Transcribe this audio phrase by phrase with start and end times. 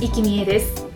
[0.00, 0.86] 生きみえです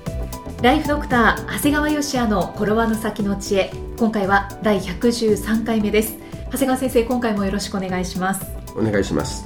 [0.63, 6.17] ライフドクター長谷川芳也の転ばぬ先の知恵今回は第113回目です
[6.51, 9.45] 長谷川先生今回もよろしくお願いしますお願いします。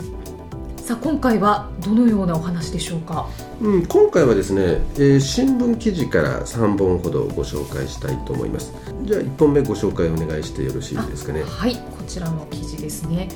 [0.77, 3.27] さあ今回はどのようなお話でしょうか？
[3.63, 8.71] うん、今回はですね、えー新聞記事から3本ほどご紹介したいと思います。
[9.05, 11.43] じゃあ1本目ご紹介お願いしてよろしいですかね？
[11.45, 13.31] はいこちらの記事ですね、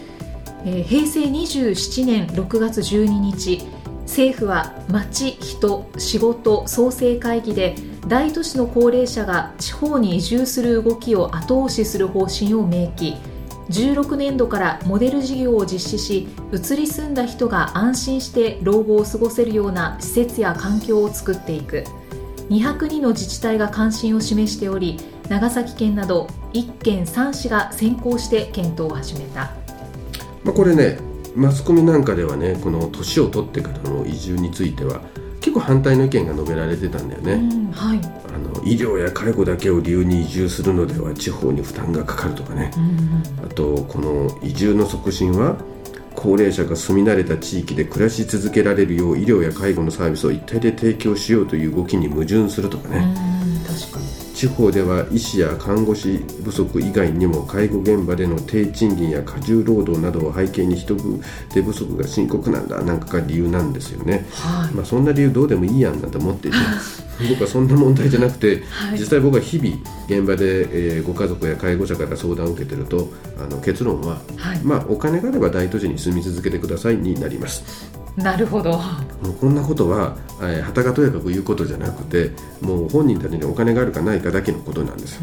[0.67, 3.63] えー平成27年6月12日
[4.09, 13.17] 政府は町人仕事創生会議で大都市の高齢者が地方に移住する動きを後押しする方針を明記。
[13.69, 21.85] 16年度からモデル事業を実施し移り住んだ人が安心して老後を過ごせるような施設や環境を作っていく。
[22.49, 24.97] 202の自治体が関心を示しており
[25.29, 29.53] 長崎県など1県3市が先行して検討を始めた。
[30.45, 30.99] ま、これね、
[31.39, 35.01] マスコミなんかではね、この年を取ってからの移住については
[35.41, 37.33] 結構反対の意見が述べられてたんだよね。
[37.35, 37.37] う
[37.69, 42.71] んはいあの医療や介護だけを理由に移住するのでは地方に負担がかかるとかね。
[42.77, 45.57] うんあとこの移住の促進は
[46.15, 53.48] 高齢者が住み慣れた地域で暮らし続けられるよう医療や介護のサービスを一体で提供しようという動きに矛盾するとかね、うん
[54.39, 60.95] 地方では医師や看護師不足以外にも介護現場での低賃金や過重労働などを背景に人
[61.53, 64.27] 手不足が深刻なんだなんかが理由なんですよね。
[64.31, 66.57] はい、まあ、そんな理由どうでもいいやんなんて思っていて
[67.29, 68.99] 僕はそんな問題じゃなくて、はい。
[69.01, 69.77] 実際僕は日々
[70.07, 73.09] 現場で、えーご家族や介護者から相談を受けてると
[73.45, 74.61] あの結論は、はい。
[74.63, 77.91] まあ、お金があれば大都市に住み続けてくださいになります。
[78.17, 78.81] なるほど
[79.23, 82.31] もうこんなことはえたかとやかく言うことじゃなくて
[82.61, 85.21] もう本人たちにお金があるかないかだけのことなんです。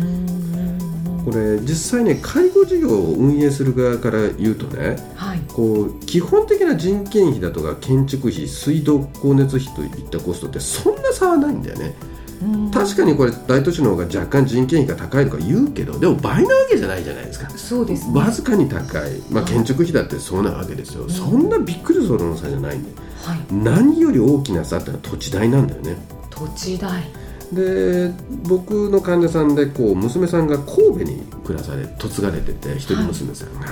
[1.25, 5.41] これ実際ね介護事業を運営する側から言うとねはい。
[5.47, 11.95] こう基本的な人件費だとか建築費水道光熱費といったコストってそんな差はないんだよね。
[12.43, 12.69] うん。
[12.69, 17.49] 確かにこれ大都市の方が若干人件費が高いとか言うけどでも倍なわけじゃないじゃないですか。
[17.49, 18.19] そうですね。
[18.19, 22.91] わずかに高い、まあ、建築費だってそうなわけですよ、そんなびっくりするの差じゃないんで
[23.25, 23.39] はい。
[23.51, 25.95] 何より大きな差ってのは土地代なんだよね。
[26.29, 27.03] 土地代。
[27.51, 28.11] で
[28.47, 33.67] 僕の患者さんでこう娘さんが神戸に暮らされ嫁がれてて一人娘さんが、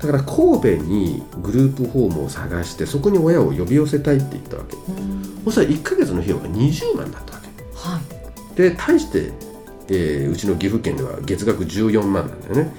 [0.00, 4.76] だから神戸にグループホームを探してそこに親を呼び寄せたいって言ったわけ。
[4.76, 5.42] うん。
[5.44, 7.48] そしたら1ヶ月の費用が20万だったわけ。
[7.74, 8.56] はい。
[8.56, 9.32] で対して、
[9.88, 12.72] えーうちの岐阜県では月額14万なんだよね。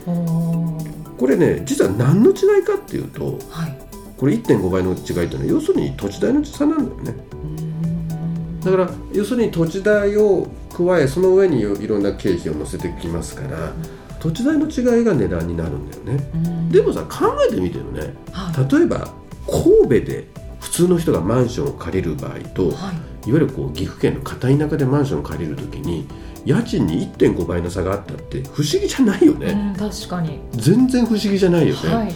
[1.18, 3.89] これね実は何の違いかっていうとはい
[4.20, 7.26] これ1.5倍の違いっていうのは要するに土地代の差なんだよね。
[7.32, 13.72] うんだから要するに土地代を加えその上にいろんな経費を乗せてきますから
[14.20, 16.30] 土地代の違いが値段になるんだよね。
[16.34, 16.70] うん。
[16.70, 18.14] でもさ考えてみてよね。
[18.34, 18.76] はい。
[18.76, 19.14] 例えば
[19.48, 20.28] 神戸で
[20.60, 22.72] 普通の人がマンションを借りる場合とい。
[22.72, 26.08] わはいゆるこう岐阜県の片田舎でマンションを借りるときに
[26.46, 30.40] 家賃に1.5倍の差があったって不思議じゃないよね、うん確かに。
[30.54, 32.14] 全然不思議じゃないよね,、はい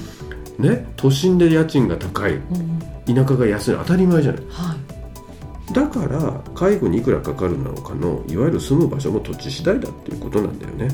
[0.59, 4.41] ね都心で家賃が高いうん田舎が安い当たり前じゃない。
[4.49, 4.75] は
[5.69, 5.73] い。
[5.73, 10.89] だから介護にいくらかかるのかのいわゆる住む場所も土地次第だっていうことなんだよね、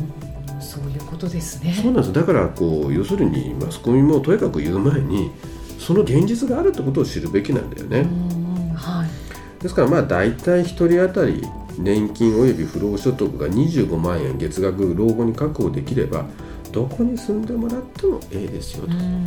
[0.61, 1.73] そういうことですね。
[1.73, 2.13] そうなんです。
[2.13, 5.31] だからこう要するにマスコミもとにかく言う前に
[5.77, 9.61] その現実があるってことを知るべきなんだよね、うんはい。
[9.61, 11.43] ですからまあ大体1人当たり
[11.77, 16.25] 年金及び不労所得が25万円月額老後に確保できれば
[16.71, 18.93] どこに住んでもらってもええですよと。
[18.93, 19.25] うん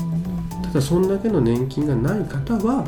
[0.63, 2.87] ただそんだけの年金がない方は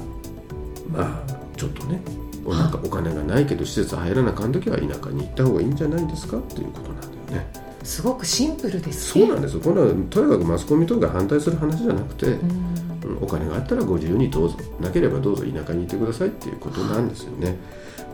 [0.90, 2.00] まあちょっとね
[2.44, 7.06] おなんかお金がないけど施設入らなあかん時は田舎に行った方がいいんじゃないですかっていうことなんだ
[7.36, 7.46] よね。
[7.82, 9.26] すごくシンプルですね。
[9.26, 9.54] そうなんです。
[9.54, 12.48] よこれはとにかくマスコミとかが反対する話じゃなくて、うん。
[12.48, 12.84] うん
[13.20, 17.56] お金があったらご自由にどうぞなければどうぞ田舎にいてくださいっていうことなんですよね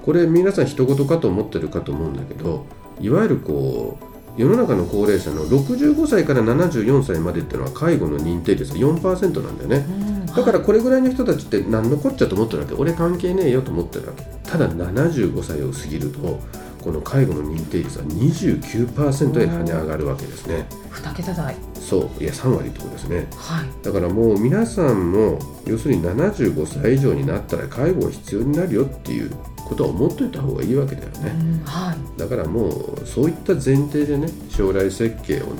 [0.04, 2.66] これ皆さん人事かと思ってるかと思うんだけど
[3.00, 4.09] いわゆるこう
[4.40, 9.76] 世の中の高齢者の65歳から74歳までっていうのは介護の認定率は4%なんだよね。
[9.76, 10.26] うん。
[10.26, 12.74] だからこれぐらいの人たちって何のこっちゃと思ってるわけ？
[12.74, 14.24] 俺関係ねえよと思ってるわけ。
[14.50, 16.40] ただ75歳を過ぎると
[16.80, 20.66] この介護の認定率は29%へ跳ね上がるわけですね。
[20.90, 21.54] 2桁台。
[21.74, 22.22] そう。
[22.22, 23.28] いや3割ってことですね。
[23.36, 23.66] はい。
[23.84, 29.30] だからもう皆さんも要するに75歳以上になったら介護が必要になるよっていう
[29.70, 32.18] ことは思っといた方がいいわけだようねんはい。
[32.18, 35.54] だからもうそういった前提でね将来設計を考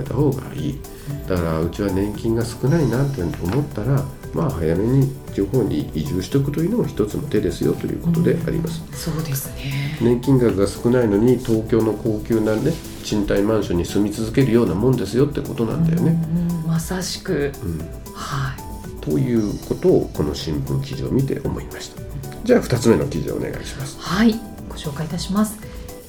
[0.00, 0.80] えた方がいい。
[1.28, 4.02] だからうちは年金が少ないなって思ったら
[4.32, 8.82] まあ早めに地方に移住しておくというのも一つの手ですよということであります。
[8.92, 9.98] そうですね。
[10.00, 12.72] 年金額が少ないのに東京の高級なね
[13.02, 16.10] 賃貸マンションに住み続けるようなもんですよってことなんだよね。
[16.30, 17.52] うんうんまさしく。
[17.62, 17.78] うん、
[18.12, 19.00] はい。
[19.00, 22.05] ということをこの新聞記事を見て思いました。
[22.46, 23.98] じゃあ2つ目の記事をお願いします。
[24.00, 25.58] はいご紹介いたします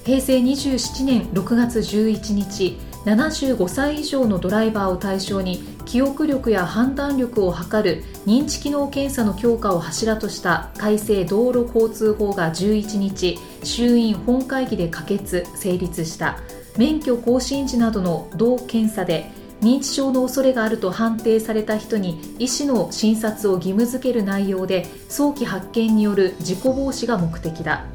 [0.04, 16.40] 平成27年6月11日75歳以上のドライバーを対象に記憶力や判断力を測る認知機能検査の強化を柱とした改正道路交通法が11日衆院本会議で可決成立した
[16.78, 19.32] 免許更新時などの同検査で
[19.62, 27.86] 認知症の恐れがあると判定された人に医師の診察を義務付ける内容で早期発見による事故防止が目的だ。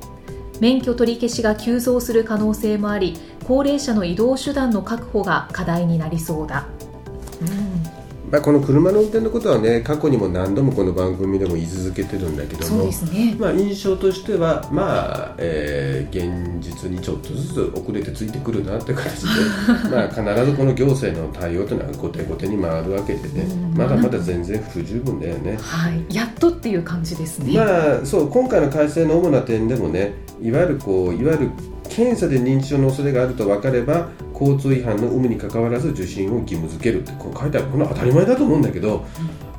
[0.61, 3.17] 免許取り消しが急増する可能性もあり
[3.49, 6.67] 高齢者の移動手段の確保が課題になりそうだ、
[8.33, 13.37] まあ、この車の運転のことはね過去にも何度もこの番組でも言い続けてるんだけどもね。
[13.39, 19.29] まあ、印象としては、まあえー現実にちょっとずつ遅れてついてくるなって形で
[19.91, 23.79] まあ必ずこの行政の対応というのは後手後手に回るわけでねうん。
[23.79, 25.59] まだまだ全然不十分だよね。
[25.61, 26.15] はい。
[26.15, 31.51] やっとっていう感じですね、まあそう今回の改正の主な点でもねいわゆるこういわゆる
[31.89, 39.05] 検査で認知症の恐れがあると分かれば交通違反の有無にかかわらず受診を義務付けるってこう書いてあるこれは当たり前だと思うんだけど、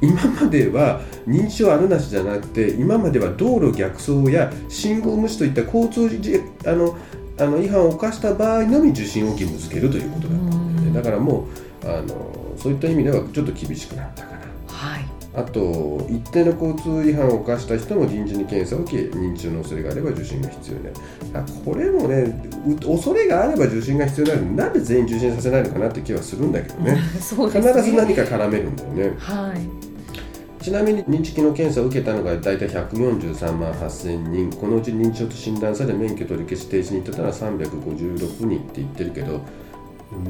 [0.02, 6.98] 今までは認知症あるなしじゃなくて今までは道路逆走や信号無視といった交通じあの
[7.40, 10.88] あの違反を犯した場合のみ受診を義務付けるということだったんだよね。
[10.88, 10.94] うん。
[10.94, 11.48] だからも
[11.84, 14.38] うあのそういった意味ではちょっと厳しくなったかな。
[14.68, 20.96] はいあと一定の交通違反を犯した人も臨時に検査を受け認知症の恐れがあれば受診が必要になる。
[21.34, 26.94] あこれもねう恐れがあれば受診が必要になるなんで全員受診させないのかなって気はするんだけどね。
[26.94, 27.00] ね。
[27.02, 29.14] 必ず何か絡めるんだよね。
[29.18, 30.64] はい。
[30.64, 34.52] ちなみに認知機能検査を受けたのが大体143万8000人。
[34.52, 39.42] このうち認知症と診断され免許取り消し停止に至ったのは356人って言ってるけど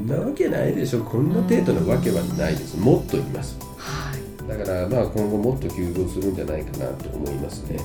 [0.02, 1.04] んなわけないでしょ。
[1.04, 2.80] こんな程度のわけはないです。
[2.80, 3.58] もっといます。
[3.60, 3.73] はい
[4.48, 7.80] だからまあ今後もっと急増するんじゃないかなと思いますね。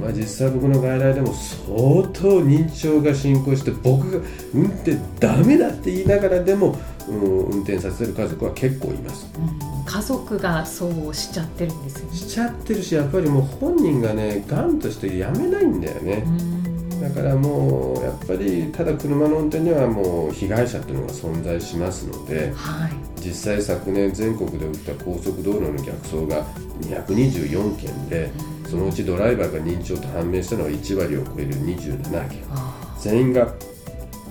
[0.00, 1.68] まあ、実際僕の外来でも相
[2.08, 6.76] 当認知症が進行して僕が運転ダメだって言いながらでも、
[7.08, 7.20] うん、
[7.50, 9.30] 運転させる家族は結構います。
[9.36, 9.84] うん。
[9.84, 12.16] 家族がそうしちゃってるんですよね。
[12.16, 16.24] しちゃってるしやっぱりもう本人がねがんとしてやめないんだよね。
[16.26, 16.62] うん。
[17.02, 26.44] だからもうやっぱりただ車の運転にはもう被害者っていうのが存在しますのではい実際昨年全国で起きた高速道路の逆走が
[26.80, 28.30] 224件で
[28.68, 32.44] そのうちドライバーが認知症と判明したのは1割を超える27件。
[32.50, 33.52] あ全員が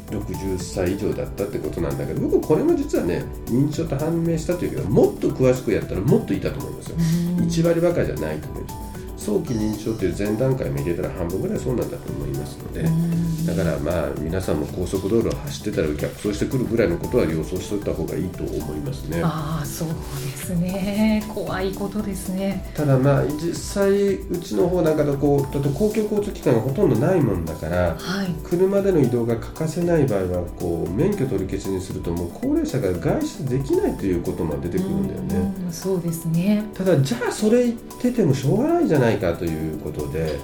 [0.10, 6.98] 60歳以上だったってことなんだけど僕これも実はね認知症と判明したというけどもっと詳しくやったらもっといたと思いますよ。
[6.98, 7.48] ーうん。
[7.48, 8.91] 1割ばかりじゃないと思います
[9.22, 13.46] 早期認知症という前段階も入れたら半分ぐらいそうなんだと思いますのでうん。
[13.46, 19.22] だからまあ皆さんも高速道路を走ってたら逆走してくるぐらいのことは了承しといた方がいいと思いますね。
[19.24, 21.24] ああそうですね。
[21.30, 22.72] 怖いことですね。
[22.76, 28.28] ただまあ実際うちの方なんかだとこうだと公共交通機関がほとんどないもんだからはい。
[28.44, 35.54] 車での移動が欠かせない場合はこう免許取り消しにするともう高齢者が外出できないということも出てくるんだよね。
[35.66, 36.64] うんそうですね。
[36.74, 40.40] ただじゃあそれ言っててもしょうがないじゃないかということで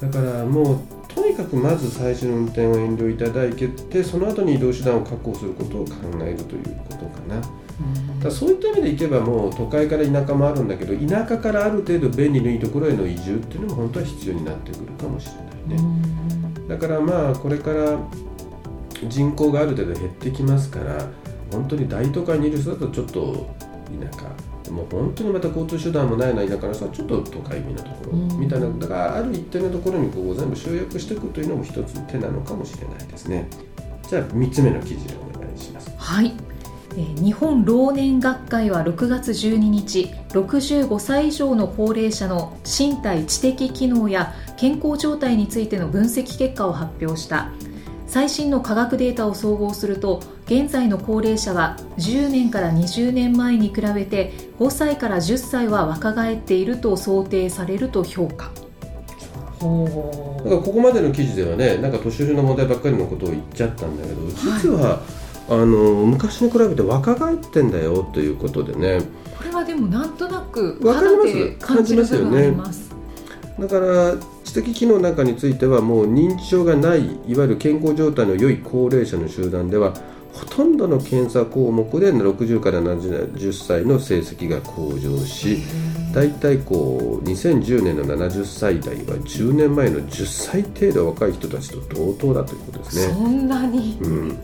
[0.00, 7.36] だからもうとにかくまず最初の運転を遠慮いただいてその後に移動手段を確保することを考えるということかな。
[7.36, 15.82] うんだそういった意味でいけばもう都会から田舎もあるんだけど田舎からある程度便利のいいところへの移住っていうのも本当は必要になってくるかもしれないね。
[15.82, 17.98] うんだからまあこれから
[19.08, 21.04] 人口がある程度減ってきますから
[21.50, 23.50] 本当に大都会にいる人だとちょっと
[24.00, 24.26] 田舎
[24.70, 28.40] もう本当にまた交通手段もないような田舎の人はちょっと都会美なところうん。
[28.40, 33.48] みたいなだからある一定のところにこう全部集約していくというのも一つの手なのかもしれないですね。
[34.08, 35.92] じゃあ3つ目の記事をお願いします。
[35.96, 36.32] はい、
[36.96, 47.50] えー日本老年学会は6月12日65歳以上の高齢者の身体知的機能や健康状態についての分析結果を発表した。
[48.10, 50.20] 最新の科学データを総合すると
[50.50, 58.50] 現在の高齢者は10年から20年前に比べて5歳から10歳は若返っていると想定されると評価。
[59.60, 65.00] ほだからここまでの記事ではねなんか年寄りの問題ばっかりのことを言っちゃったんだけど実は、
[65.48, 65.66] あの
[66.06, 69.02] 昔に比べて若返ってんだよということでね。
[69.38, 72.90] これはでもなんとなく肌で感じる部分あります。
[73.56, 79.94] だから知的機能なんかについてはもう認知症がないいわゆる健康状態の良い高齢者の集団では
[80.32, 85.58] ほとんどの検査項目で60から70歳の成績が向上し
[86.14, 93.14] 大体こう2010年の70歳代は10年前の10歳程度若い人たちと同等だということですね。
[93.14, 93.98] そんなに。
[94.00, 94.38] うん、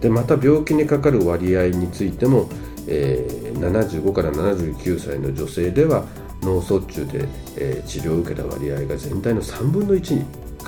[0.00, 2.48] でまた病気にかかる割合についても、
[2.86, 6.04] えー75から79歳の女性では
[6.42, 10.24] 脳卒中で、えー治療を受けた割合が全体の3分の1に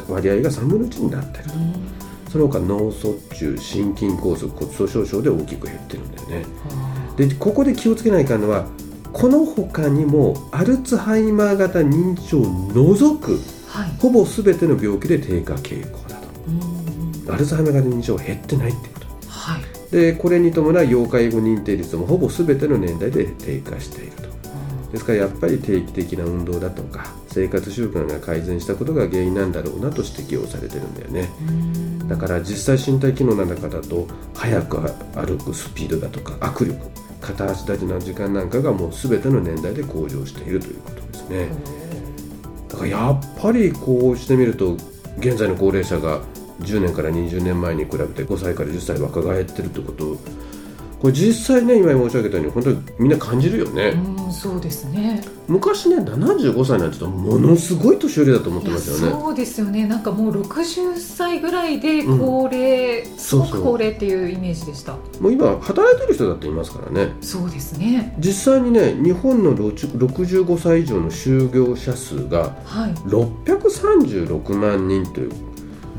[0.08, 1.99] 割合が3分の1になっていると
[2.30, 6.46] その他脳卒中心筋梗塞骨粗しょう症で大きく減ってるんだよね。
[7.16, 8.66] でここで気をつけないかんのは
[9.12, 13.90] この他にもアルツハイマー型認知症を除くはい。
[14.00, 16.28] ほぼ全ての病気で低下傾向だと。
[16.48, 19.06] うんアルツハイマー型認知症は減ってないってこと。
[19.28, 19.62] はい。
[19.90, 24.30] でこれに伴う要介護認定率もほぼ全ての年代で低下していると。
[24.92, 34.80] ですからやっぱり定期的な運動だとか生活習慣が改善したことが原因なんだろうなと指摘をされてるんだよねうんだから実際身体機能の中だと速く
[35.14, 36.90] 歩くスピードだとか握力
[37.20, 41.48] 片足立ちの時間なんかがもう全ての年代で向上しているということですね。
[42.68, 44.72] だからやっぱりこうしてみると
[45.18, 46.20] 現在の高齢者が
[46.62, 50.16] 10年から20年前に比べて5歳から10歳若返ってるってこと
[51.00, 55.22] これ実際ね今申し上げたように本当にみんな感じるよね、うんそうですね。
[55.48, 59.20] 昔ね75歳なんてものすごい年寄りだと思ってましたよね。
[59.20, 59.86] そうですよね。
[59.86, 63.60] なんかもう60歳ぐらいで高齢、すごそうそう。
[63.60, 64.92] く高齢っていうイメージでした。
[64.92, 67.12] もう今働いてる人だっていますからね。
[67.20, 68.14] そうですね。
[68.18, 72.94] 実際にね日本の65歳以上の就業者数がはい。
[73.08, 75.32] 636万人という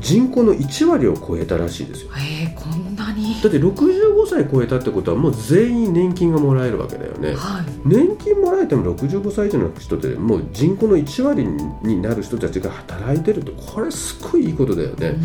[0.02, 2.10] 人口の1割を超えたらしいですよ。
[2.16, 3.40] えー、こんなに？
[3.40, 7.34] だって65歳超えたってことはもう全員年金がもらえるわけだよね。
[7.34, 7.64] はい。
[7.84, 11.46] 年金もらえても65歳以上の人でもう人口の1割
[11.82, 13.52] になる人たちが働いてると。
[13.52, 15.16] これすごいいいことだよね。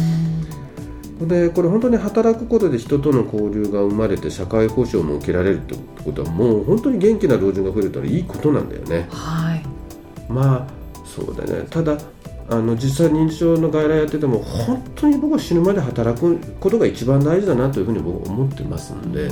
[1.19, 9.07] でこれ本当に働くことで人との交流が生まれて社会保障も受けられるってことはもう本当に元気な老人が増えるといいことなんだよね。
[9.09, 9.65] はい。
[10.31, 10.67] まあ
[11.05, 11.65] そうだね。
[11.71, 11.97] ただ
[12.49, 19.29] あの実際認知症の外来やってても本当に僕は死ぬまで働くことが一番大事だなというふうに僕は思ってますんで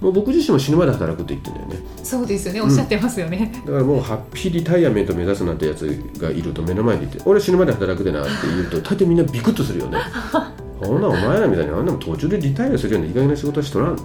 [0.00, 1.86] もう僕自身も死ぬまで働くって言ってるんだよね。
[2.04, 5.86] そうですよねおっしゃってますよね、だからもうハッピーリタイアメント目指すなんてやつ
[6.18, 9.98] がいると目の前にいて俺死ぬまで働くでなって言うと大抵みんなビクッとするよね。
[10.82, 14.02] そんなお前らみたいにあんなも途中でリタイアするようないい加減な仕事はしとらんって。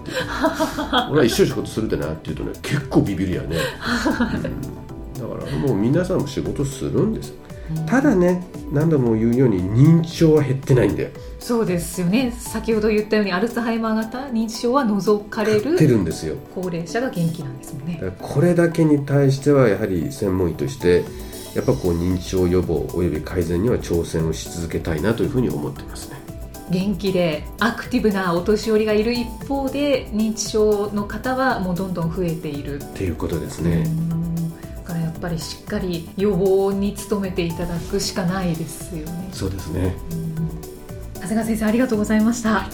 [1.10, 3.56] 俺は一生仕事するでなって言うとね結構ビビるよね、
[5.18, 7.34] うん、だからもう皆さんも仕事するんです
[7.86, 11.10] ただね何度も言うように認知症は減ってないんだよ。
[11.40, 12.30] そうですよね。
[12.30, 16.36] 先ほど言ったようにアルツハイマー型認知症は除かれ減ってるるんですよ。
[16.54, 17.94] 高齢者が元気なんですもんね。
[17.94, 21.04] だからこれだけに対してはやはり専門医として
[21.54, 26.20] やっぱこう認知症予防および改善には挑戦をし続けたいなというふうに思ってますね。
[26.70, 32.76] 元気でアクティブなお年寄りがいる一方で認知症の方はもうどんどん増えている。
[32.76, 33.84] っていうことですうね。
[35.20, 39.28] ぱりしっかり予防に努めていただくしかないですよね。
[39.32, 39.94] そうですね。
[41.14, 42.66] 長谷川先生ありがとうございました、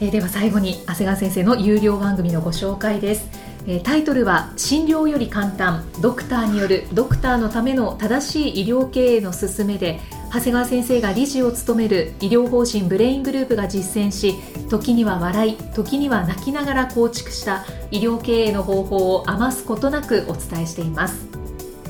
[0.00, 3.28] えーでは最後に長谷川先生の有料番組のご紹介です、
[3.66, 5.84] えータイトルは診療より簡単。
[6.00, 10.00] ドクターによるドクターのための正しい医療経営の勧めで
[10.32, 14.36] 長谷川先生が理事を務める医療法人ブレイングループが実践し
[14.70, 21.28] 時には笑い時には泣きながら構築した医療経営の方法を余すことなくお伝えしています。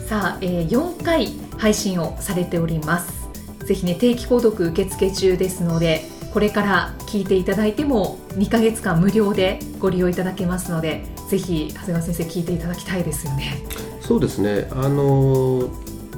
[0.09, 3.29] さあ、えー4回配信をされております。
[3.65, 6.03] ぜひね定期購読受付中ですので
[6.35, 13.63] これから聞いていただいても2ヶ月間無料でご利用いただけますのでぜひ長谷川先生聞いていただきたいですよね。
[14.01, 14.67] そうですね。
[14.73, 15.69] あの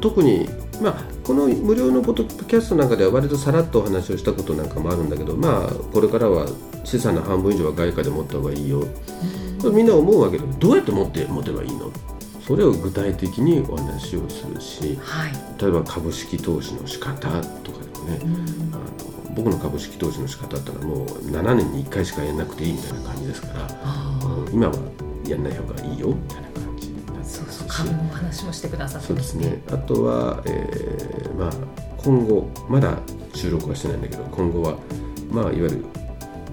[0.00, 0.48] 特に
[0.82, 6.46] まあこの無料のポッドキャストなんかでは割とさらっとお話をしたことなんかもあるんだけど、まあこれからは
[6.84, 8.84] 資産の半分以上は外貨で持った方がいいよ。
[9.72, 11.90] みんな思うわけでどうやって持って持てばいいの？
[12.46, 17.16] それを具体的にお話をするし、はい、例えば株式投資の仕方
[17.62, 18.20] とかでもね。
[18.72, 24.74] あの僕の株式投資の仕方ってのはもう7年に1回しかやらなくていいみたいな感じですから、うん今は
[25.26, 26.63] やんない方がいいよみたいな感じ
[27.82, 29.08] お話もしてくださって。
[29.08, 29.62] そうですね。
[29.70, 31.52] あとは、えーまあ、
[31.98, 32.98] 今後まだ
[33.34, 34.78] 収録はしてないんだけど今後は、
[35.30, 35.84] まあ、いわゆる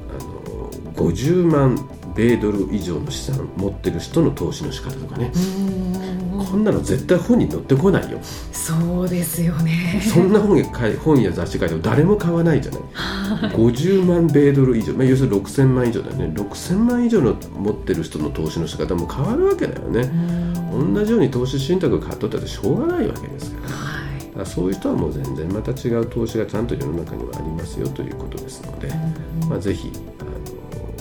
[0.10, 1.78] あの50万
[2.16, 5.32] 米ドル以上の資産持ってる人の投資の仕方とかね。
[5.36, 5.82] うん
[6.52, 8.20] こんなの絶対本に載ってこないよ。
[8.52, 10.02] そうですよね。
[10.04, 10.66] そんな本や
[11.00, 12.82] 本や雑誌書いても誰も買わないじゃない。
[12.94, 13.52] はい。
[13.52, 16.26] 50万米ドル以上、まあ、要するに6000万以上だよね。
[16.36, 20.02] 6000万以上の持ってる人の投資の仕方も変わるわけだよね。
[20.02, 24.22] うん同じように投資信託買っとったってしょうがないわけですからだはい。
[24.26, 28.90] からそういう人はもう全然また違う投資がちゃんと世の中にはありますよということですので、
[29.50, 30.24] まあ、ぜひあ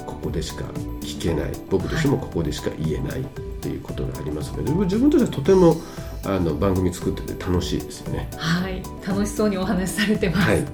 [0.02, 0.64] のここでしか
[1.00, 3.24] 聞けない僕としてもここでしか言えないっ
[3.60, 5.76] ていうことがありますので自分としてはとても
[6.24, 8.28] あの番組作ってて楽しいですよね。
[8.36, 10.50] はい、楽しそうにお話しされてます。
[10.50, 10.64] はい、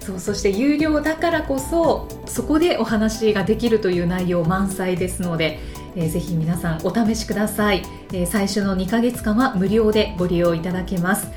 [0.00, 5.60] そうそして有料だからこそそこでお話ができるという内容満載ですので、
[5.96, 11.28] えーぜひ皆さんお試しください、えー最初の2ヶ月間は無料でご利用いただけます。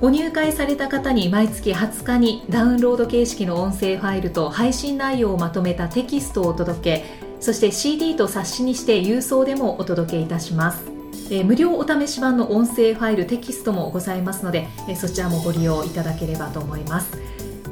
[0.00, 7.04] ご入会された方に毎月20日にダウンロード形式の音声ファイルと配信内容をまとめたテキストをお届け
[7.38, 10.84] そして CD と冊子にして郵送でもお届けいたします。
[11.30, 17.16] えー無料お試し版の音声ファイルテキストもございますので、えーそちらもご利用いただければと思います。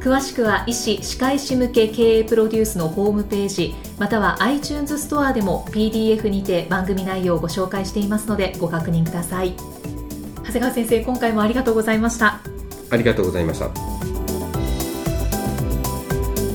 [0.00, 9.54] 詳しくは医師・歯科医師向け経営プロデュースのホームページまたは iTunes ストアでも PDF にて番組内容をご紹介していますのでご確認ください。
[10.36, 12.40] 長谷川先生今回もありがとうございました。
[12.90, 13.70] ありがとうございました。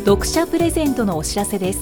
[0.05, 1.79] 読者プレゼントのお知らせです。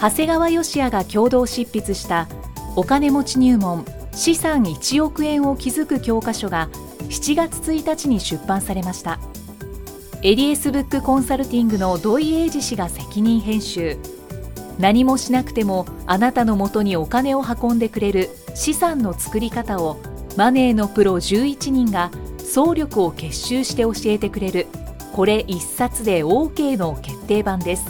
[0.00, 2.28] 長谷川義也が共同執筆した
[2.76, 6.68] お金持ち入門資産1億円を築く教科書が
[7.08, 9.18] 7月1日に出版されました
[10.22, 13.98] エリエスブックコンサルティングの土井英二氏が責任編集。
[14.78, 19.98] 何もしなくてもあなたのもとにお金を運んでくれる資産の作り方を
[20.36, 24.66] マネーのプロ11人が総力を結集して教えてくれる
[25.12, 27.84] これ一冊で OK の決定版です。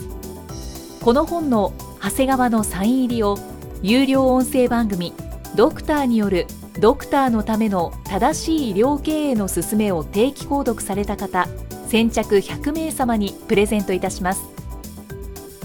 [1.03, 3.39] この本の長谷川のサイン入りを
[3.83, 5.13] 有料音声番組
[5.55, 6.47] ドクターによる
[6.81, 11.49] ドクターのための正しい医療経営の勧めを定期購読された方。
[11.89, 14.43] 先着100名様にプレゼントいたします。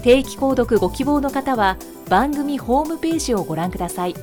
[0.02, 1.76] 定期購読ご希望の方は
[2.08, 4.14] 番組ホームページをご覧ください。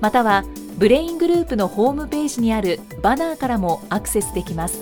[0.00, 0.44] または
[0.78, 4.80] ブレイングループのホームページにあるバナーからもアクセスできます。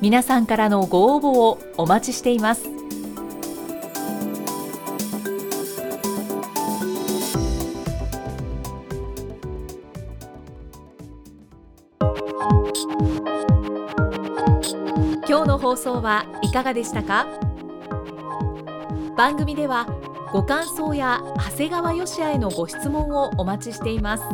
[0.00, 2.81] 皆さんからのご応募をお待ちしています。
[15.72, 17.26] 放送はいかがでしたか？
[19.16, 19.86] 番組では
[20.30, 24.24] ご感想や長谷川義也へのご質問をお待ちしています。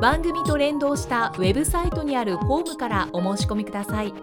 [0.00, 4.14] 番組と連動したウェブサイトにあるフォームからお申し込みください。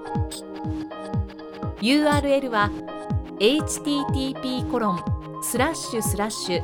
[1.82, 2.72] URL は
[3.38, 5.04] http コロン
[5.44, 6.64] スラッシュスラッシュ